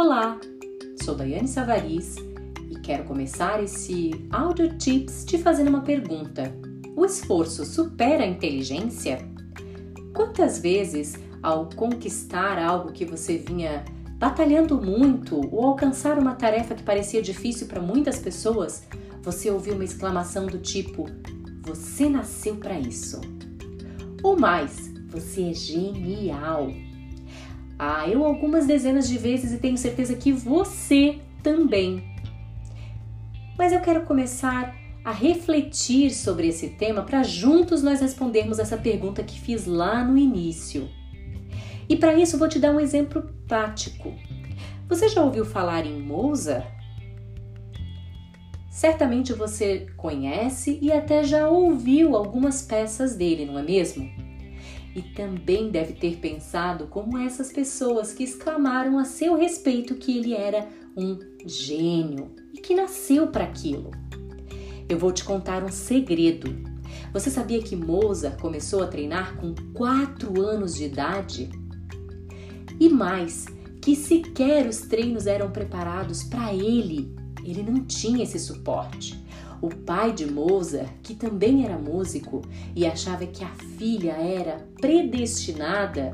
[0.00, 0.38] Olá,
[1.02, 2.14] sou Daiane Savariz
[2.70, 6.54] e quero começar esse Audio Tips te fazendo uma pergunta.
[6.94, 9.28] O esforço supera a inteligência?
[10.14, 13.84] Quantas vezes, ao conquistar algo que você vinha
[14.20, 18.84] batalhando muito ou alcançar uma tarefa que parecia difícil para muitas pessoas,
[19.20, 21.06] você ouviu uma exclamação do tipo:
[21.62, 23.20] Você nasceu para isso?
[24.22, 26.68] Ou mais, você é genial!
[27.78, 32.02] Ah, eu algumas dezenas de vezes e tenho certeza que você também.
[33.56, 39.22] Mas eu quero começar a refletir sobre esse tema para juntos nós respondermos essa pergunta
[39.22, 40.88] que fiz lá no início.
[41.88, 44.12] E para isso vou te dar um exemplo prático.
[44.88, 46.66] Você já ouviu falar em Mozart?
[48.70, 54.27] Certamente você conhece e até já ouviu algumas peças dele, não é mesmo?
[54.98, 60.34] E também deve ter pensado como essas pessoas que exclamaram a seu respeito que ele
[60.34, 63.92] era um gênio e que nasceu para aquilo.
[64.88, 66.52] Eu vou te contar um segredo.
[67.12, 71.48] Você sabia que Mozart começou a treinar com 4 anos de idade?
[72.80, 73.46] E mais,
[73.80, 77.14] que sequer os treinos eram preparados para ele.
[77.44, 79.16] Ele não tinha esse suporte.
[79.60, 82.42] O pai de Mozart, que também era músico
[82.76, 86.12] e achava que a filha era predestinada,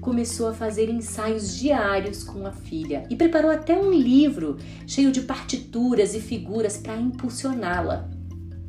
[0.00, 5.22] começou a fazer ensaios diários com a filha e preparou até um livro cheio de
[5.22, 8.08] partituras e figuras para impulsioná-la.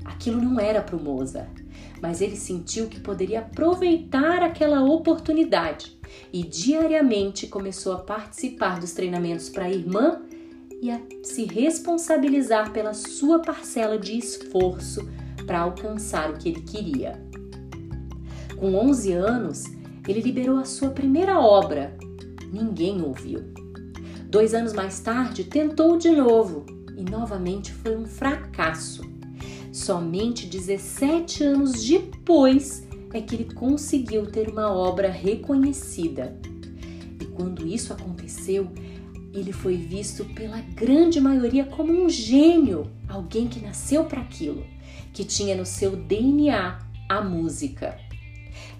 [0.03, 1.49] Aquilo não era para o Mozart,
[2.01, 5.97] mas ele sentiu que poderia aproveitar aquela oportunidade
[6.33, 10.21] e diariamente começou a participar dos treinamentos para a irmã
[10.81, 15.07] e a se responsabilizar pela sua parcela de esforço
[15.45, 17.21] para alcançar o que ele queria.
[18.57, 19.63] Com 11 anos,
[20.07, 21.97] ele liberou a sua primeira obra.
[22.51, 23.43] Ninguém ouviu.
[24.29, 29.01] Dois anos mais tarde, tentou de novo e novamente foi um fracasso.
[29.71, 36.37] Somente 17 anos depois é que ele conseguiu ter uma obra reconhecida.
[37.19, 38.69] E quando isso aconteceu,
[39.33, 44.65] ele foi visto pela grande maioria como um gênio, alguém que nasceu para aquilo,
[45.13, 47.97] que tinha no seu DNA a música.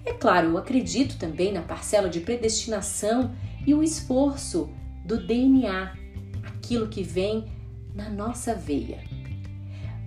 [0.04, 3.34] É claro, eu acredito também na parcela de predestinação
[3.66, 4.70] e o esforço
[5.04, 5.94] do DNA,
[6.42, 7.46] aquilo que vem
[7.94, 9.04] na nossa veia.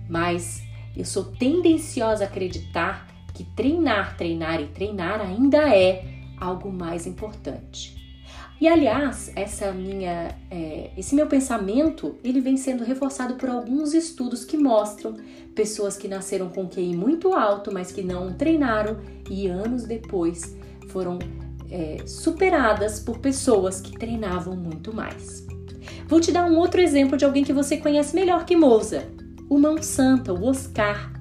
[0.08, 0.62] Mas
[0.96, 6.04] eu sou tendenciosa a acreditar que treinar, treinar e treinar ainda é
[6.38, 8.03] algo mais importante.
[8.60, 14.44] E aliás, essa minha, é, esse meu pensamento, ele vem sendo reforçado por alguns estudos
[14.44, 15.16] que mostram
[15.54, 18.98] pessoas que nasceram com QI muito alto, mas que não treinaram
[19.28, 20.56] e anos depois
[20.88, 21.18] foram
[21.70, 25.44] é, superadas por pessoas que treinavam muito mais.
[26.06, 29.06] Vou te dar um outro exemplo de alguém que você conhece melhor que Mozart,
[29.48, 31.12] o Mão Santa, o Oscar.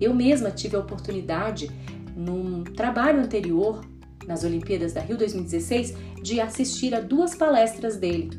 [0.00, 1.70] Eu mesma tive a oportunidade,
[2.16, 3.80] num trabalho anterior,
[4.26, 8.30] nas Olimpíadas da Rio 2016, de assistir a duas palestras dele.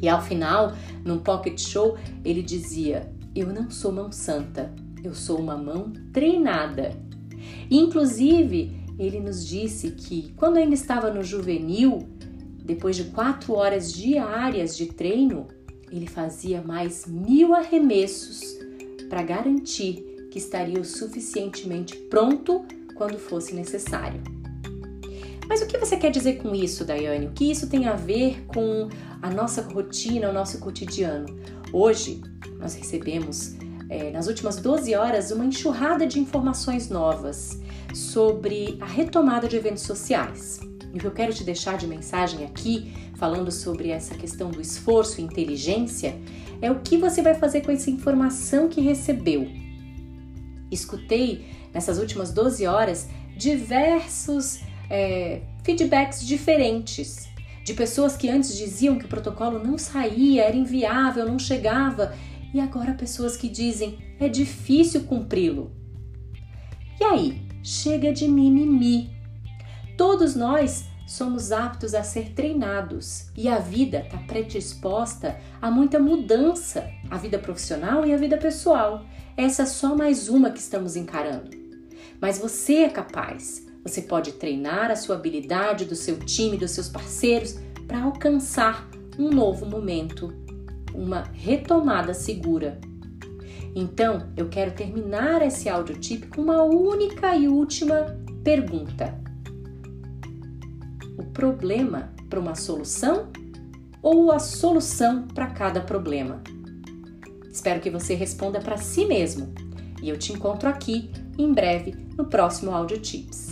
[0.00, 0.74] E ao final,
[1.04, 4.72] num pocket show, ele dizia: Eu não sou mão santa,
[5.02, 6.96] eu sou uma mão treinada.
[7.70, 12.08] inclusive, ele nos disse que quando ainda estava no juvenil,
[12.64, 15.46] depois de quatro horas diárias de treino,
[15.90, 18.58] ele fazia mais mil arremessos
[19.08, 22.64] para garantir que estaria o suficientemente pronto
[22.96, 24.20] quando fosse necessário.
[25.48, 27.26] Mas o que você quer dizer com isso, Daiane?
[27.26, 28.88] O que isso tem a ver com
[29.22, 31.26] a nossa rotina, o nosso cotidiano?
[31.72, 32.20] Hoje
[32.58, 33.54] nós recebemos,
[33.88, 37.60] é, nas últimas 12 horas, uma enxurrada de informações novas
[37.94, 40.60] sobre a retomada de eventos sociais.
[40.92, 44.60] E o que eu quero te deixar de mensagem aqui, falando sobre essa questão do
[44.60, 46.18] esforço e inteligência,
[46.60, 49.46] é o que você vai fazer com essa informação que recebeu.
[50.70, 54.60] Escutei nessas últimas 12 horas diversos
[54.90, 57.28] é, feedbacks diferentes
[57.64, 62.14] de pessoas que antes diziam que o protocolo não saía, era inviável, não chegava,
[62.54, 65.72] e agora pessoas que dizem é difícil cumpri-lo.
[67.00, 69.10] E aí, chega de mimimi.
[69.98, 76.88] Todos nós somos aptos a ser treinados e a vida está predisposta a muita mudança,
[77.10, 79.04] a vida profissional e a vida pessoal.
[79.36, 81.50] Essa é só mais uma que estamos encarando.
[82.20, 86.88] Mas você é capaz você pode treinar a sua habilidade do seu time, dos seus
[86.88, 87.56] parceiros
[87.86, 90.34] para alcançar um novo momento,
[90.92, 92.80] uma retomada segura.
[93.74, 99.20] Então, eu quero terminar esse áudio tip com uma única e última pergunta.
[101.16, 103.28] O problema para uma solução
[104.02, 106.42] ou a solução para cada problema?
[107.50, 109.54] Espero que você responda para si mesmo
[110.02, 113.45] e eu te encontro aqui em breve no próximo Audio Tips.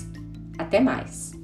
[0.58, 1.43] Até mais!